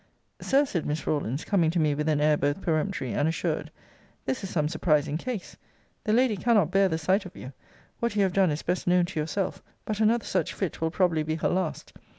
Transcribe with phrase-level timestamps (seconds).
[0.41, 3.69] Sir, said Miss Rawlins, coming to me with an air both peremptory and assured,
[4.25, 5.55] This is some surprising case.
[6.05, 7.53] The lady cannot bear the sight of you.
[7.99, 9.61] What you have done is best known to yourself.
[9.85, 11.93] But another such fit will probably be her last.